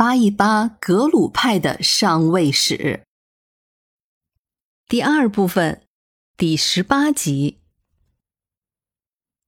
[0.00, 3.02] 扒一扒格鲁派的上位史。
[4.88, 5.82] 第二部分，
[6.38, 7.58] 第十八集。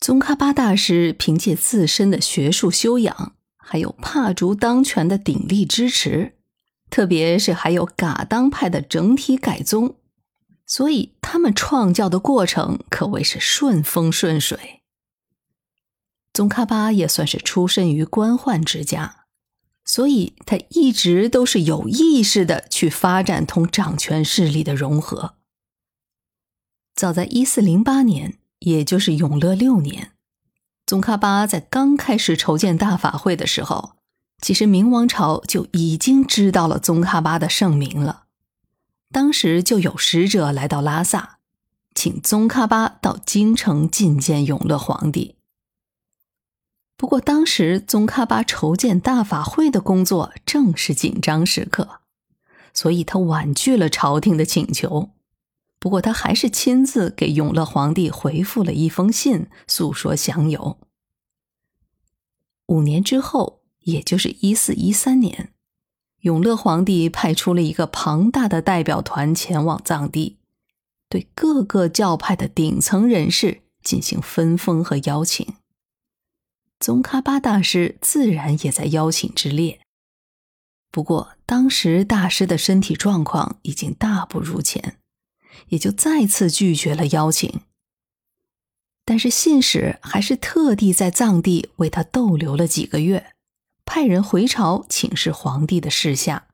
[0.00, 6.38] 宗喀巴大师凭借自身的学术修养，还有帕竹当权的鼎力支持，
[6.88, 9.96] 特别是还有噶当派的整体改宗，
[10.64, 14.80] 所以他们创教的过程可谓是顺风顺水。
[16.32, 19.17] 宗喀巴也算是出身于官宦之家，
[19.88, 25.34] 所以他一直都是有意识的去发展同掌权势力的融合。
[26.94, 28.38] 早在一四零八年。
[28.60, 30.10] 也就是永乐六年，
[30.84, 33.92] 宗喀巴在刚开始筹建大法会的时候，
[34.42, 38.24] 其实明王朝就已经知道了宗喀巴的盛名了。
[39.12, 41.38] 当时就有使者来到拉萨，
[41.94, 45.36] 请宗喀巴到京城觐见永乐皇帝。
[46.98, 52.00] 不过当时宗喀巴筹建大法会的工作正是紧张时刻，
[52.74, 55.10] 所以他婉拒了朝廷的请求。
[55.78, 60.76] 不过，他还是亲自给永乐皇帝回复了一封信，诉说详由。
[62.66, 65.52] 五年之后，也就是一四一三年，
[66.22, 70.38] 永乐皇帝派出了一个庞大的代表团前往藏地，
[71.08, 75.54] 对各个教派的顶层人士进行分封和邀请。
[76.80, 79.80] 宗喀巴大师自然也在邀请之列。
[80.90, 84.96] 不过，当时大师的身体状况已经大不如前。
[85.70, 87.62] 也就再次拒绝了邀请，
[89.04, 93.32] 但是信使还是特地在藏地为他逗留了几个月，
[93.84, 96.46] 派人回朝请示皇帝的事下，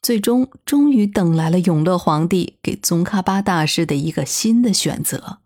[0.00, 5.40] 最终终于等来了永乐皇帝给宗喀巴大师的一个新的选择，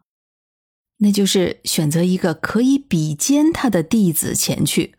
[0.99, 4.95] 那就是选择一个可以比肩他的弟子前去。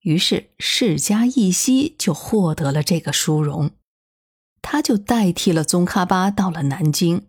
[0.00, 3.70] 于是释迦一息就获得了这个殊荣。
[4.60, 7.26] 他就代替了宗喀巴到了南京，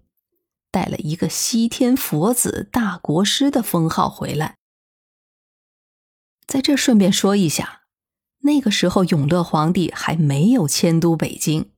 [0.71, 4.55] 带了一个西天佛子大国师的封号回来。
[6.45, 7.83] 在这顺便说一下，
[8.41, 11.71] 那个时候永乐皇帝还没有迁都北京，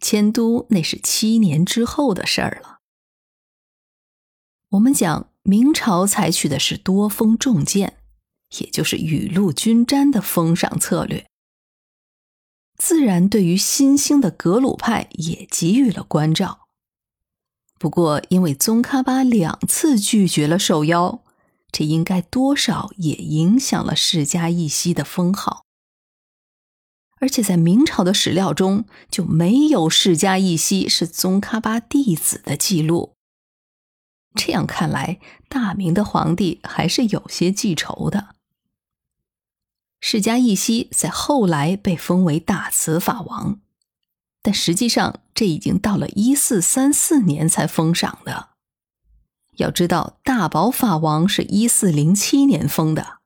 [0.00, 2.75] 迁都那是七年之后的事儿了。
[4.76, 7.96] 我们讲明朝采取的是多封重建，
[8.58, 11.26] 也就是雨露均沾的封赏策略。
[12.76, 16.66] 自然，对于新兴的格鲁派也给予了关照。
[17.78, 21.22] 不过，因为宗喀巴两次拒绝了受邀，
[21.72, 25.64] 这应该多少也影响了释迦一息的封号。
[27.18, 33.15] 而且，在明朝的史料中就没有释迦一息是宗喀巴弟子的记录。
[34.36, 38.36] 这样看来，大明的皇帝还是有些记仇的。
[39.98, 43.58] 释迦一息在后来被封为大慈法王，
[44.42, 48.50] 但实际上这已经到了一四三四年才封赏的。
[49.56, 53.20] 要知道，大宝法王是一四零七年封的，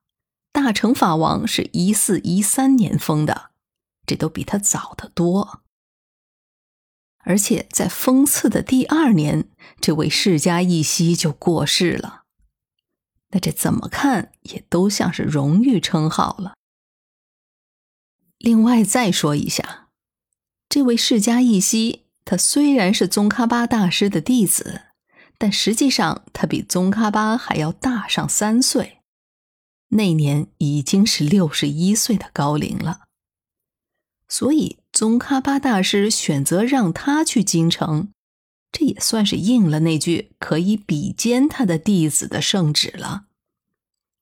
[0.53, 3.51] 大成法王是一四一三年封的，
[4.07, 5.63] 这都比他早得多。
[7.23, 9.49] 而且在封赐的第二年，
[9.81, 12.23] 这位释迦一息就过世了。
[13.31, 16.55] 那这怎么看也都像是荣誉称号了。
[18.39, 19.89] 另外再说一下，
[20.69, 24.87] 这位释迦一息，他虽然是宗喀巴大师的弟子，
[25.37, 29.03] 但实际上他比宗喀巴还要大上三岁，
[29.89, 33.03] 那年已经是六十一岁的高龄了。
[34.27, 38.13] 所以宗喀巴大师选择让他去京城，
[38.71, 43.25] 这也算是应了那句可以比肩他的弟子的圣旨了，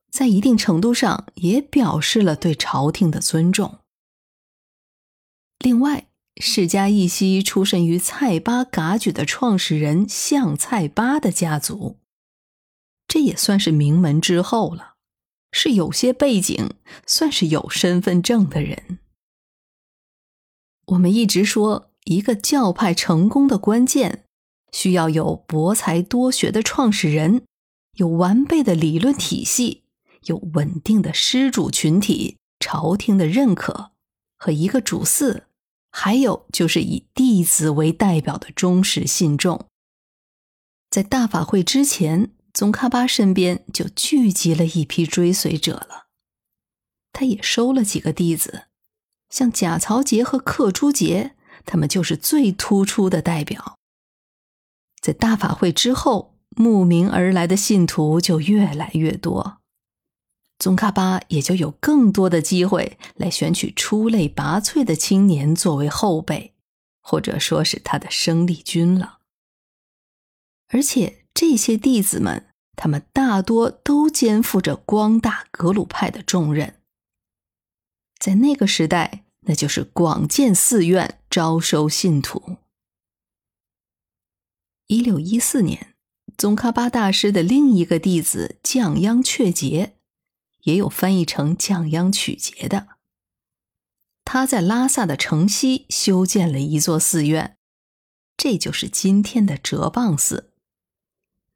[0.09, 3.81] 在一定程度上也表示了对朝廷的尊重。
[5.59, 6.06] 另外，
[6.41, 11.97] 释迦一息出身于蔡巴噶举的创始人向蔡巴的家族，
[13.09, 14.94] 这也算是名门之后了，
[15.50, 16.71] 是有些背景，
[17.05, 19.00] 算是有身份证的人。
[20.88, 24.25] 我们一直说，一个教派成功的关键，
[24.73, 27.44] 需要有博才多学的创始人，
[27.96, 29.85] 有完备的理论体系，
[30.25, 33.90] 有稳定的施主群体、朝廷的认可
[34.37, 35.44] 和一个主祀。
[35.90, 39.67] 还有就是以弟子为代表的忠实信众，
[40.90, 46.06] 在大法会之前，宗喀巴身边就聚集了一批追随者了。
[47.12, 48.68] 他也收了几个弟子，
[49.30, 51.34] 像贾曹杰和克珠杰，
[51.64, 53.76] 他们就是最突出的代表。
[55.00, 59.58] 在大法会之后，慕名而来的信徒就越来越多。
[60.58, 66.54] 宗喀巴也就有更多的机会来选取出类拔萃的青年作为后辈，
[67.00, 69.19] 或者说是他的生力军了。
[70.70, 76.77] 而且这些弟子们，他们大多都肩负着光大格鲁派的重任。
[78.19, 82.56] 在那个时代，那就是广建寺院、招收信徒。
[84.87, 85.94] 一六一四年，
[86.37, 89.94] 宗喀巴大师的另一个弟子降央却杰。
[90.62, 92.88] 也有翻译成降央曲节的。
[94.25, 97.56] 他在拉萨的城西修建了一座寺院，
[98.37, 100.53] 这就是今天的哲蚌寺。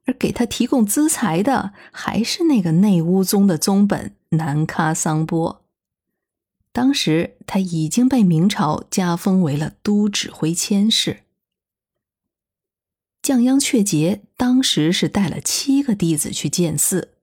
[0.07, 5.62] 而给他提供资财的还是那个内乌宗的宗本南喀桑波。
[6.73, 11.25] 当时他已经被明朝加封为了都指挥佥事。
[13.23, 17.15] 降央却节当时是带了七个弟子去建寺，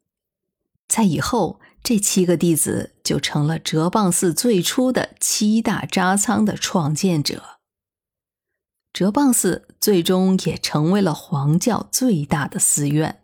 [0.87, 1.59] 在以后。
[1.81, 7.59] 这七个弟子就成了哲蚌寺最初的七大扎仓的创建者。
[8.91, 13.23] 哲蚌寺最终也成为了黄教最大的寺院。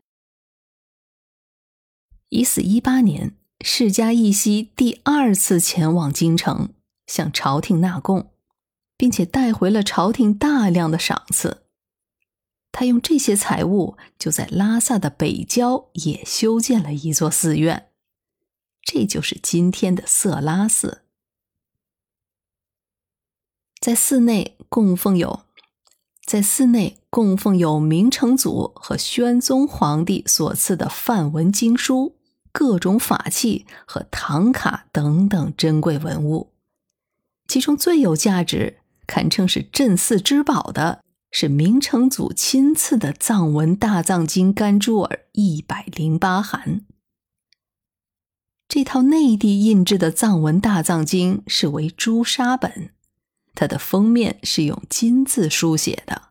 [2.30, 6.70] 一四一八年，释迦义熙第二次前往京城，
[7.08, 8.32] 向朝廷纳贡，
[8.98, 11.64] 并且带回了朝廷大量的赏赐。
[12.72, 17.88] 他用这些财物，就在拉萨的北郊也修建了一座寺院。
[18.82, 21.04] 这就是今天的色拉寺，
[23.80, 25.46] 在寺内供奉有，
[26.26, 32.18] 在寺内供奉有明成祖和宣宗皇帝所赐的梵文经书、
[32.58, 36.54] 各种法器和唐卡等等珍贵文物。
[37.50, 46.86] 其中最有价值、堪称是镇寺之宝的，是明成祖亲赐的藏文大藏经甘珠尔一百零八函。
[48.70, 52.94] 这套内地印制的藏文大藏经是为朱砂本，
[53.54, 56.30] 它的封面是用金字书写的。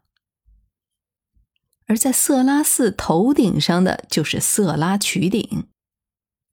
[1.86, 5.66] 而在色拉寺头顶上的就是色拉曲顶，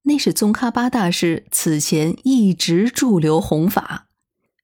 [0.04, 4.08] 那是宗喀巴大师此前一直驻留弘法，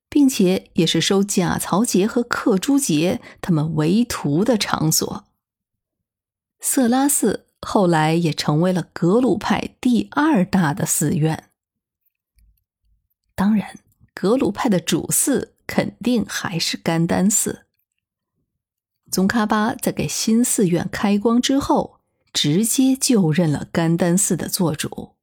[0.10, 5.26] 并且也是收贾曹杰和克珠杰他们为徒的场所。
[6.60, 7.46] 色拉寺。
[7.60, 11.50] 后来也成为了格鲁派第二大的寺院。
[13.34, 13.80] 当然，
[14.14, 17.66] 格鲁派的主寺肯定还是甘丹寺。
[19.10, 22.00] 宗喀巴在给新寺院开光之后，
[22.32, 25.16] 直接就任了甘丹寺的做主，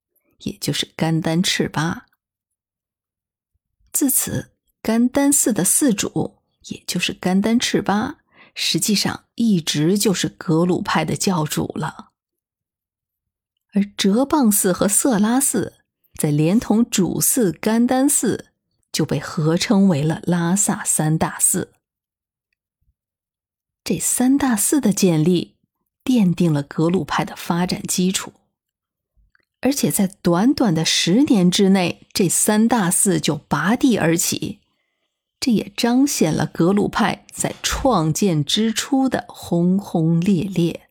[0.44, 2.06] 也就是甘丹赤巴。
[3.93, 6.38] 自此，甘丹寺的寺主，
[6.69, 8.19] 也就是甘丹赤巴，
[8.55, 12.12] 实际上一直就是格鲁派的教主了。
[13.73, 15.81] 而哲蚌寺和色拉寺，
[16.19, 18.52] 在连同主寺甘丹寺，
[18.93, 21.73] 就被合称为了拉萨三大寺。
[23.82, 25.56] 这三大寺的建立，
[26.05, 28.32] 奠定了格鲁派的发展基础。
[29.64, 34.58] 而且在短短的十年之内，这三大寺就拔地而起，
[35.40, 40.83] 这也彰显了格鲁派在创建之初的轰轰烈烈。